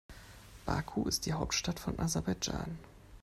[0.65, 2.79] Baku ist die Hauptstadt von Aserbaidschan.